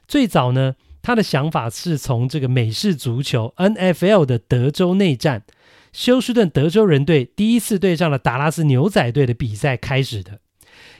[0.07, 5.43] 最早呢，他的想法是从这个美式足球 NFL 的德州内战，
[5.91, 10.39] 休斯顿德州人队第一次对上了达拉斯牛仔队的比赛开始的。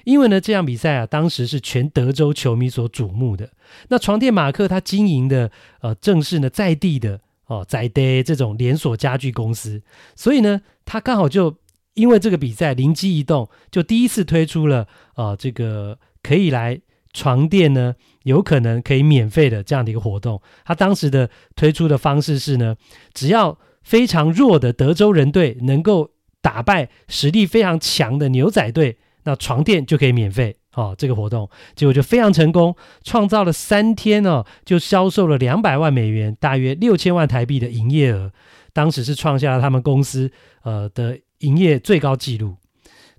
[0.03, 3.51] 因为呢，这场比赛啊，当时是全德州球迷所瞩目的。
[3.87, 7.21] 那床垫马克他经营的呃，正是呢在地的。
[7.51, 9.81] 哦，在地这种连锁家具公司，
[10.15, 11.57] 所以呢，他刚好就
[11.95, 16.79] 因为这个比赛灵机一动，就第一次推出了呃这个可以来
[17.11, 20.41] 床垫呢，有可能可以免费的这样的一个活动。
[20.63, 22.77] 他当时的推出的方式是呢，
[23.13, 26.11] 只要非常弱的德州人队能够
[26.41, 30.55] 打败实力非常强的牛仔队，那床垫就可以免费。
[30.73, 38.31] 哦，这个活动结果就非常成功，创造了三天哦，就销售了两百万美元，大约六千万台币的营业额，
[38.71, 40.31] 当时是创下了他们公司
[40.63, 42.55] 呃的营业最高纪录。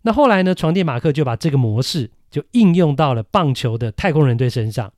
[0.03, 4.93] 那后来呢，床垫马克就把这个模式就应用到了棒球的太空人队身上。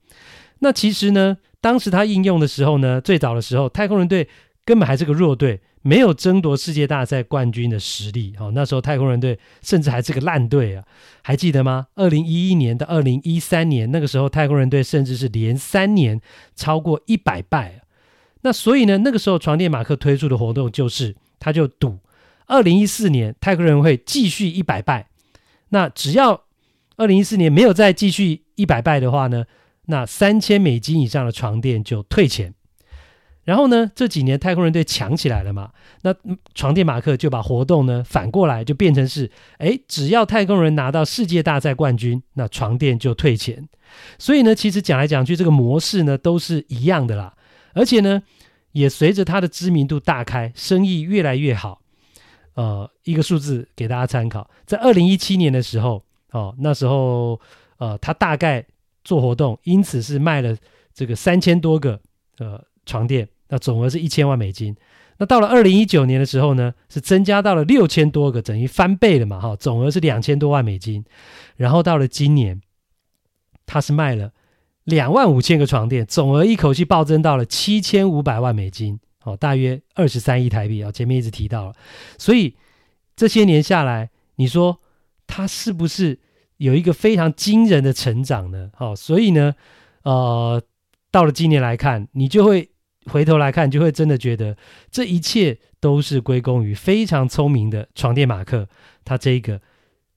[0.61, 4.29] 那其实呢，当时他应用的时候呢，最早的时候，太空人队
[4.65, 5.61] 根本还是个弱队。
[5.87, 10.83] 没有争夺世界大赛冠军的实力，哦，那时候太空人队甚至还是个烂队啊，
[11.21, 11.89] 还记得吗？
[11.95, 16.19] 二零一一年到二零一三年，那个时候太空人队甚至是连三年
[16.57, 17.83] 超过一百败。
[18.41, 21.99] 那所以呢，那个时候床垫马克推出的活动就是，他就赌
[22.47, 25.09] 二零一四年太空人会继续一百败，
[25.69, 26.45] 那只要
[26.97, 29.45] 二零一四年没有再继续一百败的话呢，
[29.89, 32.55] 那三千美金以上的床垫就退钱。
[33.45, 35.71] 然后呢，这几年太空人队强起来了嘛，
[36.03, 36.15] 那
[36.55, 43.69] 床垫马克就把活动呢反过来，就变成是，哎，只要太空人拿到世界大赛冠军，那床垫就退钱。
[44.19, 47.35] 所以呢，其实讲来讲去，这个模式呢都是一样的啦。
[47.75, 48.23] 而且呢，
[48.73, 51.81] 也随着他的知名度大开，生意越来越好。
[52.55, 57.39] 呃，一个数字给大家参考，在二零一七年的时候，哦，那时候
[57.79, 58.65] 呃，他大概
[59.03, 60.57] 做活动，因此是卖了
[60.95, 62.01] 这个三千多个
[62.39, 63.29] 呃床垫。
[63.55, 64.75] 那总额是一千万美金，
[65.19, 71.05] 那到了二零一九年的时候呢，是增加到了六千多个，等于翻倍了嘛，哈，总额是两千多万美金。
[71.55, 72.61] 然后到了今年，
[73.65, 74.33] 它是卖了
[74.83, 80.91] 两万五千个床垫，总额一口气暴增到了七千五百万美金，哦，大约二十三亿台币啊。
[80.91, 81.75] 前面一直提到了，
[82.19, 82.57] 所以
[83.15, 84.81] 这些年下来，你说
[85.29, 86.19] 它是不是
[86.57, 88.73] 有一个非常惊人的成长呢？
[88.81, 89.55] 哦，所以呢，
[90.03, 90.61] 呃，
[91.13, 92.71] 到了今年来看，你就会。
[93.07, 94.57] 回头来看，就会真的觉得
[94.91, 98.69] 这一切都是归功于非常聪明的床垫马克，
[99.05, 99.61] 他这一个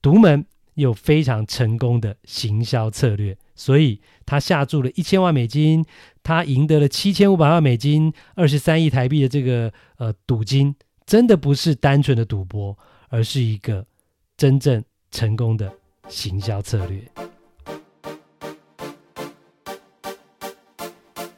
[0.00, 5.84] 独门又非常成功的行销策略，所以他下注了一千万美金，
[6.22, 10.74] 他赢得了七千五百万美金，二十三亿台币的这个呃赌金，
[11.04, 12.76] 真的不是单纯的赌博，
[13.08, 13.84] 而是一个
[14.36, 15.72] 真正成功的
[16.08, 17.02] 行销策略。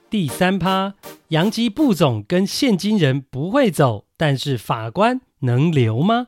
[0.08, 0.94] 第三趴。
[1.30, 6.26] 洋基布总跟现金人不会走，但是法官能留吗？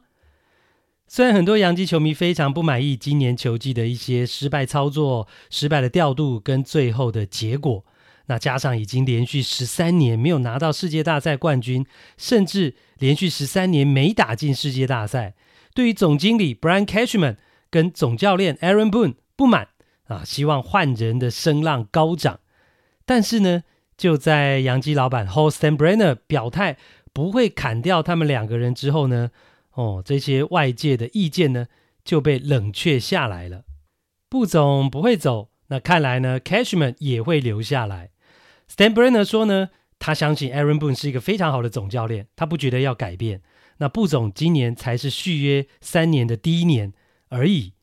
[1.08, 7.84] 虽然很多洋基球迷非常不满意今年球季的一些失败操作、失败的调度跟最后的结果，
[8.26, 11.84] 那加上已经连续十三年没有拿到世界大赛冠军，
[12.16, 15.34] 甚至连续十三年没打进世界大赛，
[15.74, 17.38] 对于总经理 Brian Cashman
[17.70, 19.66] 跟总教练 Aaron Boone 不满
[20.04, 22.38] 啊，希望换人的声浪高涨，
[23.04, 23.64] 但是呢，
[24.02, 26.76] 就在洋基老板 Holsten Brenner 表态
[27.12, 29.30] 不会砍掉他们两个人之后呢，
[29.74, 31.68] 哦，这些外界的意见呢
[32.02, 33.62] 就被冷却下来了。
[34.28, 38.10] 布总不会走，那看来呢，Cashman 也会留下来。
[38.68, 39.68] Stan Brenner 说呢，
[40.00, 43.42] 他相信 Aaron Boone 是一个非常好的总教练，他不觉得要改变。
[43.76, 46.92] 那布总今年才是续约三年的第一年
[47.28, 47.74] 而已。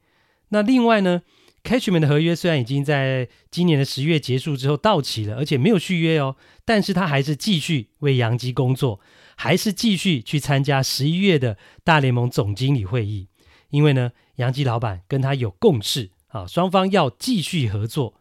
[0.49, 1.21] 那另外呢
[1.69, 8.99] Catchman 的合约虽然已经在今年的十月结束之后到期了，而且没有续约哦，但是他还是继续为洋基工作，
[9.37, 13.27] 还是继续去参加十一月的大联盟总经理会议。
[13.69, 18.15] 因为呢，洋基老板跟他有共识啊，双方要继续合作。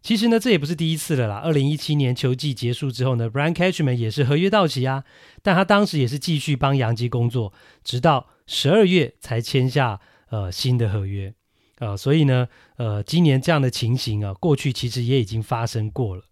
[0.00, 1.36] 其实呢，这也不是第一次了啦。
[1.44, 5.04] 二零一七年球季结束之后呢，Brian Catchman 也是合约到期啊，
[5.42, 7.52] 但他当时也是继续帮洋基工作，
[7.84, 11.34] 直到十二月才签下呃新的合约。
[11.78, 16.24] 呃，所以呢，呃，今年这样的情形啊，过去其实也已经发生过了。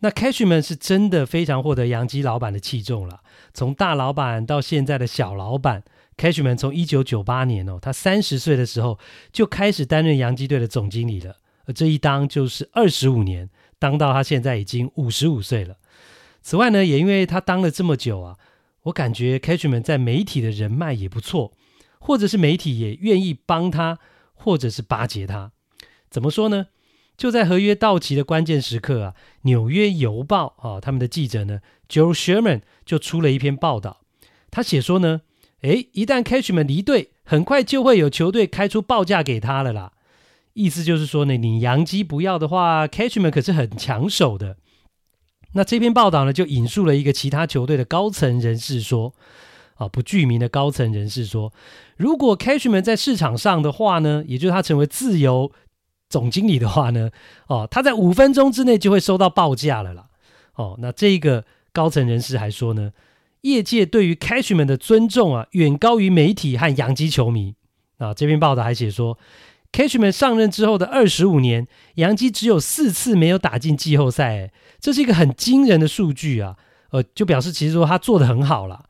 [0.00, 3.20] 那 Cashman 是真的非常获得洋基老板的器重了，
[3.52, 5.82] 从大老板到现在的小老板
[6.16, 8.98] ，Cashman 从一九九八年哦，他三十岁的时候
[9.32, 15.76] 就开始担任洋基队的总经理了，而这一当就是二十五年，当到他现在已经五十五岁了。
[16.42, 18.36] 此外呢，也因为他当了这么久啊，
[18.84, 21.52] 我感觉 Cashman 在媒体的人脉也不错，
[21.98, 23.98] 或者是媒体也愿意帮他。
[24.36, 25.50] 或者是巴结他，
[26.08, 26.68] 怎么说呢？
[27.16, 34.02] 就在合约到期的关键时刻啊，《纽约邮报》啊，他们的记者呢，Joe Sherman 就出了一篇报道。
[34.50, 35.22] 他写说呢，
[35.62, 39.94] 诶，一旦 Cashman 离队，很快就会有球队开出报价给他了啦。
[40.52, 44.58] 意思就是说呢，你洋基不要的话，Cashman 可是很抢手的。
[45.54, 49.14] 那这篇报道呢，就引述了一个其他球队的高层人士说。
[49.76, 51.52] 啊，不具名的高层人士说，
[51.96, 55.52] 如果 Cashman 在市场上的话呢，也就是他成为自由
[56.08, 57.10] 总经理的话呢，
[57.46, 60.06] 哦，他在五分钟之内就会收到报价了啦。
[60.54, 62.92] 哦，那这个高层人士还说呢，
[63.42, 67.54] 业界对于 Cashman 的尊重啊，远高于媒体和洋基球迷。
[67.98, 69.18] 啊，这篇报道还写说
[69.72, 76.56] ，Cashman 上任之后的二十五年，洋基只有四次没有打进季后赛，这是一个很惊人的数据啊。
[76.90, 78.84] 呃，就表示其实说他做得很好了。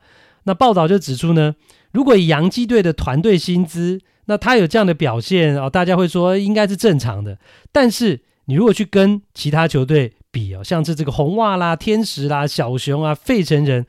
[0.47, 1.55] 那报道就指出呢，
[1.91, 7.37] 如果以洋基队的团队薪资，那他有这样的表现哦，大家会说应该是正常的。
[7.73, 13.85] 但是你如果去跟其他球队比哦，像是这个红袜啦、天使啦、小熊啊、费城人，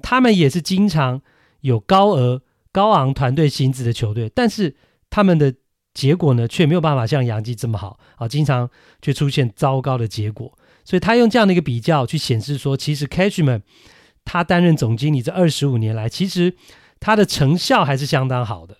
[0.00, 1.20] 他们也是经常
[1.60, 2.40] 有高额
[2.72, 4.74] 高昂团队薪资的球队，但是
[5.10, 5.52] 他们的
[5.92, 8.70] 结果呢，却没有办法像洋基这么好啊，经常
[9.02, 10.56] 却出现糟糕的结果。
[10.86, 13.60] 所以他用这样的一个比较去显示说，其实 Cashman。
[14.30, 16.54] 他担任总经理这二十五年来，其实
[17.00, 18.76] 他的成效还是相当好的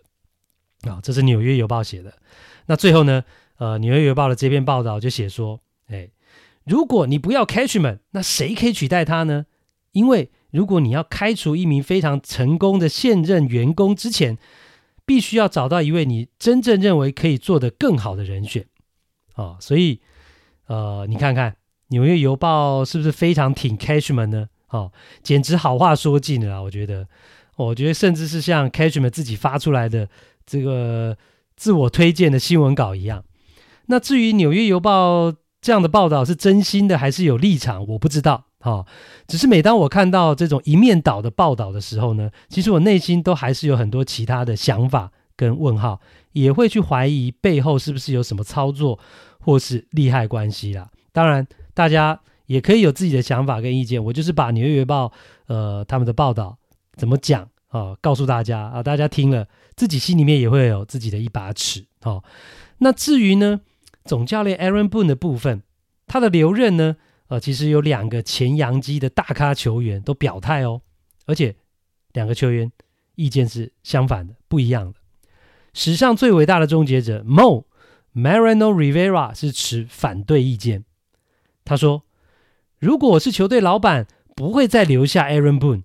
[0.82, 2.18] 啊、这是《纽约邮报》写的。
[2.66, 3.24] 那最后呢，
[3.56, 6.10] 呃，《纽约邮报》的这篇报道就写说，哎，
[6.64, 9.46] 如果你不要 Cashman，那谁可以取代他呢？
[9.92, 14.36] 因为如果你要开除一名非常成功的现任员工之前，
[15.06, 18.66] 必须要找到一位你真正认为可以做得更好的人选
[19.32, 19.56] 啊、哦。
[19.60, 20.02] 所以，
[20.66, 21.52] 呃，你看看
[21.88, 24.50] 《纽约邮报》是不是非常挺 Cashman 呢？
[24.70, 24.92] 哦，
[25.22, 26.62] 简直好话说尽了！
[26.62, 27.06] 我觉得，
[27.56, 30.08] 我觉得甚至是像 Cashman 自己发出来的
[30.44, 31.16] 这个
[31.56, 33.24] 自我推荐的新闻稿一样。
[33.86, 38.84] 那至于《纽约邮报》这样的报道是真心的还是有立场，我不知道哈，
[39.26, 46.00] 只是每当我看到这种一面倒的报道的时候呢，其实我内心都还是有很多其他的想法跟问号，
[46.32, 48.98] 也会去怀疑背后是不是有什么操作
[49.40, 50.90] 或是利害关系啦。
[51.12, 55.06] 当然，大家也可以有自己的想法跟意见，我就是把《纽约报》
[55.46, 56.58] 呃他们的报道
[56.96, 59.46] 怎么讲啊，告诉大家啊，大家听了
[59.76, 62.24] 自己心里面也会有自己的一把尺哦。
[62.78, 63.60] 那至于呢，
[64.04, 65.62] 总教练 Aaron Boone 的部分，
[66.06, 66.96] 他的留任呢？
[67.28, 70.80] 呃，其实有两个前洋基的大咖球员都表态哦，
[71.26, 71.54] 而且
[72.14, 72.72] 两个球员
[73.16, 74.98] 意见是相反的，不一样的。
[75.74, 77.64] 史上最伟大的终结者 Mo
[78.14, 80.86] Mariano Rivera 是持反对意见。
[81.66, 82.04] 他说
[82.78, 84.06] ：“如果我是球队老板，
[84.36, 85.82] 不会再留下 Aaron Boone。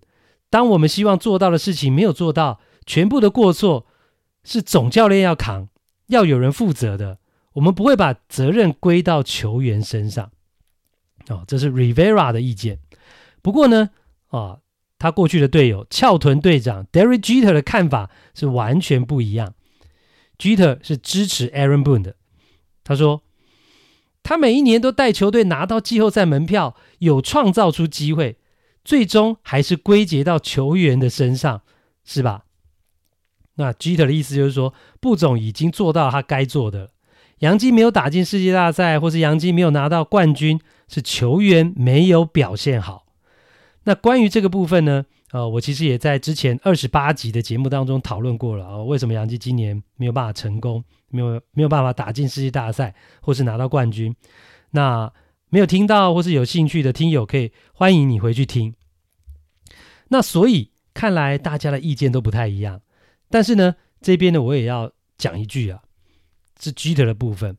[0.50, 3.88] 当我们希望做到的事情没有做到，全部的过错
[4.44, 5.70] 是总教练要扛，
[6.08, 7.18] 要有人负责的。
[7.54, 10.32] 我们不会把责任归到球员身上。”
[11.30, 12.80] 哦，这是 Rivera 的意见。
[13.42, 13.90] 不过呢，
[14.30, 14.62] 哦，
[15.00, 19.56] 他过去的队友翘臀队长 Derek Jeter 的看法是完全不一样。
[20.38, 22.16] Jeter 是支持 Aaron Boone 的。
[22.84, 23.23] 他说，
[24.24, 28.38] 他每一年都带球队拿到季后赛门票，有创造出机会，
[28.84, 31.62] 最终还是归结到球员的身上，
[32.04, 32.46] 是吧？
[33.56, 36.90] 那 Jeter 的意思就是说，布总已经做到他该做的了。
[37.40, 40.60] 洋基没有打进世界大赛，或是杨基没有拿到冠军。
[40.90, 43.06] 是球员没有表现好。
[43.86, 45.06] 那关于这个部分呢？
[45.34, 54.16] 呃，我其实也在之前二十八集的节目当中讨论过了啊、为什么杨基今年没有办法成功，没有没有办法打进世界大赛，或是拿到冠军？
[54.70, 55.12] 那
[55.50, 58.76] 没有听到或是有兴趣的听友，可以欢迎你回去听。
[60.10, 62.82] 那所以看来大家的意见都不太一样。
[63.32, 65.82] 但是呢，这边呢，我也要讲一句啊，
[66.60, 67.58] 是 Jeter 的部分。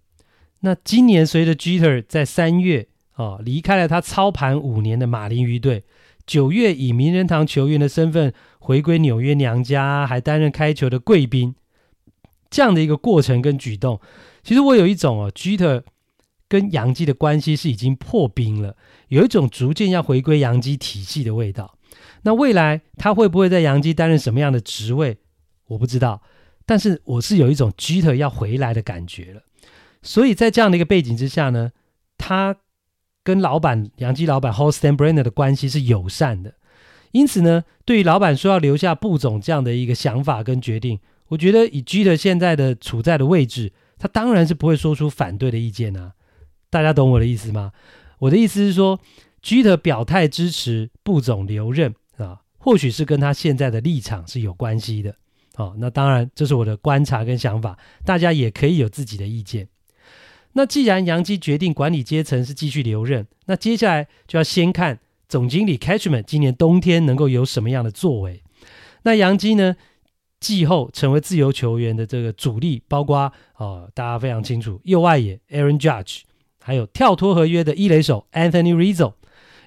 [0.60, 2.86] 那今年随着 Jeter 在三月。
[3.16, 5.84] 哦，离开了他操盘五年的马林鱼队，
[6.26, 11.54] 九月以名人堂球员的身份回归纽约娘家，还担任开球的贵宾，
[12.48, 14.00] 这样的一个过程跟举动，
[14.42, 15.82] 其实我有一种哦，Jeter
[16.48, 18.76] 跟杨基的关系是已经破冰了，
[19.08, 21.76] 有一种逐渐要回归杨基体系的味道。
[22.22, 25.18] 那未来他会不会在杨基担任什么样的职位，
[25.66, 26.22] 我不知道，
[26.64, 29.42] 但是我是有一种 Jeter 要回来的感觉了。
[30.00, 31.72] 所以在这样的一个背景之下呢，
[32.16, 32.56] 他。
[33.24, 36.54] 跟老板杨基老板 Holstein Brenner 的关系是友善的，
[37.12, 46.12] 因此呢，对于老板说要留下布总这样的一个想法跟决定，我觉得以 G 的现在的处在的位置，他当然是不会说出反对的意见啊。
[46.68, 47.72] 大家懂我的意思吗？
[48.18, 49.00] 我的意思是说
[49.40, 55.14] ，G 的表态支持布总留任啊，或许是跟他现在的立场是有关系的。
[55.54, 59.68] 好，那当然这是我的观察跟想法，大家也可以有自己的意见。
[60.56, 68.42] 那既然洋基决定管理阶层是继续留任，那接下来就要先看总经理 Catchman 今年冬天能够有什么样的作为。
[69.02, 69.74] 那洋基呢，
[70.38, 76.20] 季后成为自由球员的这个主力，包括哦，大家非常清楚，右外野 Aaron Judge，
[76.60, 79.14] 还有跳脱合约的一垒手 Anthony Rizzo，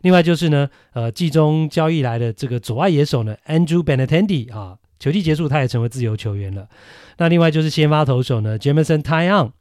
[0.03, 6.69] 另外就是呢，呃，季中交易来的这个左外野手呢 Andrew Benintendi 啊，球季结束他也成为自由球员了。
[7.17, 9.51] 那另外就是先发投手呢 Jameson Taeon。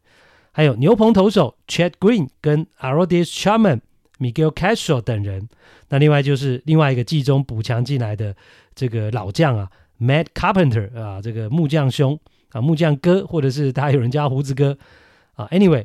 [0.56, 3.82] 还有牛棚投手 Chad Green 跟 Arodis Chapman、
[4.18, 5.50] Miguel Castro 等人。
[5.90, 8.34] 那另外就是另外一个季中补强进来的
[8.74, 12.18] 这个老将啊，Matt Carpenter 啊，这个木匠兄
[12.52, 14.78] 啊，木匠哥，或者是他有人叫胡子哥
[15.34, 15.46] 啊。
[15.50, 15.84] Anyway，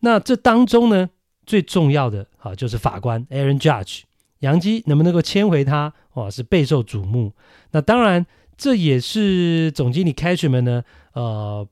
[0.00, 1.08] 那这当中呢，
[1.46, 4.02] 最重要的啊就是法官 Aaron Judge，
[4.40, 7.32] 洋基能不能够签回他，哇，是备受瞩目。
[7.70, 8.26] 那当然，
[8.58, 10.84] 这也是总经理 Cashman 呢，
[11.14, 11.66] 呃。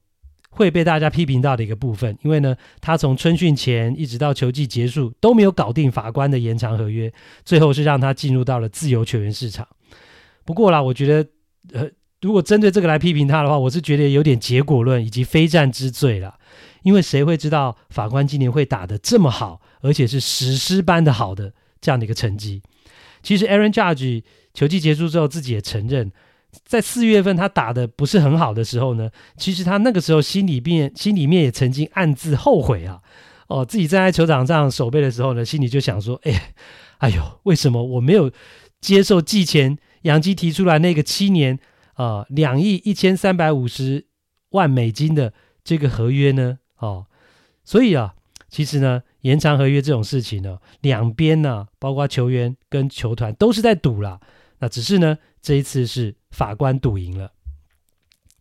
[0.55, 7.11] 会被大家批评到的一个部分，因为呢，他从春训前一直到球季结束都没有搞定法官的延长合约，
[7.43, 9.67] 最后是让他进入到了自由球员市场。
[10.45, 11.31] 不过啦，我觉得，
[11.73, 11.89] 呃，
[12.21, 16.37] 如果针对这个来批评他的话，我是觉得有点结果论以及非战之罪了。
[16.83, 22.61] 因为谁会知道法官今年会打得这么好，而且是史诗般的好的这样的一个成绩？
[23.23, 24.23] 其实，Aaron Judge
[24.53, 26.13] 球季结束之后自己也承认。
[26.67, 33.01] 在四月份他打的不是很好的时候呢，其实他那个时候心里面心里面也曾经暗自后悔啊，
[33.49, 36.55] 哦，自己站在球场上守备的时候呢，心里就想说，哎，
[36.99, 38.31] 哎呦，为什么我没有
[38.83, 41.59] 接受季前杨基提出来那个七年
[41.95, 44.07] 啊两亿一千三百五十
[44.51, 45.33] 万美金的
[45.65, 46.59] 这个合约呢？
[46.79, 47.07] 哦，
[47.65, 48.15] 所以啊，
[48.51, 54.21] 其实呢，延长合约这种事情呢，两边呢，包括球员跟球团都是在赌啦。
[54.59, 56.15] 那只是呢，这一次是。
[56.33, 57.31] 法官赌赢了，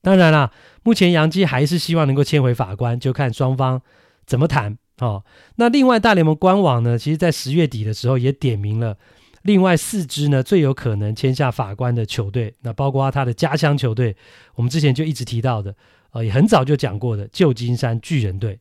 [0.02, 3.80] 当然啦，目前杨基还是希望能够签回法官，就看双方
[4.26, 5.24] 怎么谈哦，
[5.58, 8.98] 那另外大联盟官网呢，其实在十月底的时候也点名了
[9.44, 14.16] 另外四支呢最有可能签下法官的球队，那包括他的家乡球队，
[14.56, 15.76] 我们之前就一直提到的，
[16.12, 18.60] 呃，也很早就讲过的旧金山巨人队。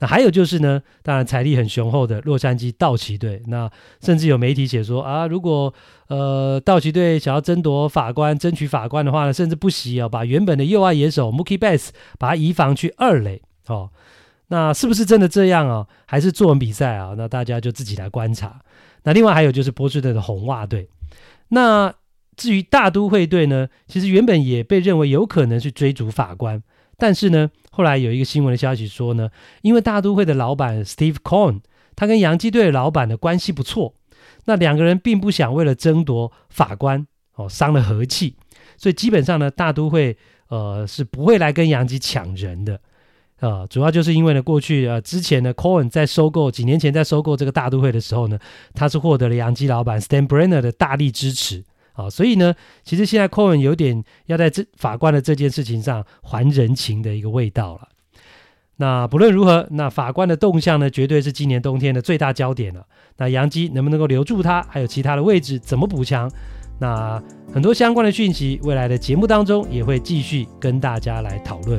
[0.00, 3.42] 那还有就是呢，当然财力很雄厚的洛杉矶道奇队。
[3.46, 3.70] 那
[4.00, 5.72] 甚至有媒体写说啊，如果
[6.08, 13.90] 呃道奇队想要争夺法官、争取法官的话呢，甚至不惜啊把原本的右外野手 Mookie Betts 把他移防去二垒哦。
[14.48, 15.86] 那是不是真的这样啊？
[16.06, 17.14] 还是作文比赛啊？
[17.16, 18.60] 那大家就自己来观察。
[19.04, 20.88] 那另外还有就是波士顿的红袜队。
[21.48, 21.92] 那
[22.36, 26.62] 至于大都会队呢，其实原本也被认为有可能去追逐法官。
[26.96, 27.50] 但是呢，
[27.80, 29.30] 后来有一个新闻的消息说呢，
[29.62, 31.60] 因为大都会的老板 Steve Cohen，
[31.96, 33.94] 他跟洋基队的老板的关系不错，
[34.44, 37.06] 那两个人并不想为了争夺法官
[37.36, 38.36] 哦伤了和气，
[38.76, 40.14] 所以基本上呢，大都会
[40.48, 42.78] 呃是不会来跟洋基抢人的，
[43.40, 48.38] 呃，主要就是因为呢，过去呃之前呢，Cohen 在收购几年前在收购这个大都会的时候呢，
[48.74, 51.64] 他是获得了洋基老板 Stan Brenner 的大力支持。
[52.04, 57.88] 啊，所以呢，其实现在 Cohen 有点要在这法官的这件事情上还人情的一个味道了。
[58.76, 62.86] 那不论如何，那法官的动向呢，绝对是今年冬天的最大焦点了。
[63.18, 66.30] 那杨基能不能够留住他，还有其他的位置怎么补强？
[66.78, 67.22] 那
[67.52, 71.78] 很多相关的讯息，未来的节目当中也会继续跟大家来讨论。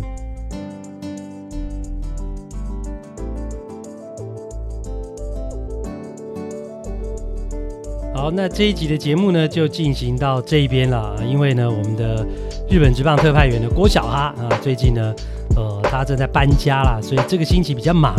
[8.21, 11.15] 好，那这一集的节目呢，就进行到这一边了。
[11.27, 12.23] 因为呢，我们的
[12.69, 15.11] 日本职棒特派员的郭小哈啊，最近呢，
[15.55, 18.13] 呃，他正在搬家啦，所以这个星期比较忙，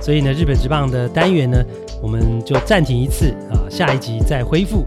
[0.00, 1.58] 所以呢，日本职棒的单元呢，
[2.00, 4.84] 我们就暂停一次啊，下一集再恢复。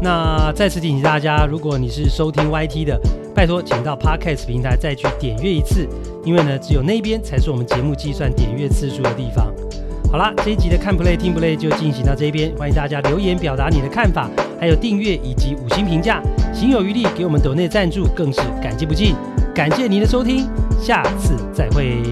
[0.00, 2.98] 那再次提醒大家，如果你是收听 YT 的，
[3.34, 5.86] 拜托请到 Podcast 平台再去点阅一次，
[6.24, 9.52] 因为呢，只有那边才是我们节目计算点阅次数的地方。
[10.10, 14.26] 好啦，这一集的看 play 听 play 就进行到这边，欢迎大家留言表达你的看法，
[14.58, 19.14] 还有订阅以及五星评价，行有余力给我们抖内赞助更是感激不尽，
[19.54, 20.48] 感谢您的收听，
[20.80, 22.02] 下次再会。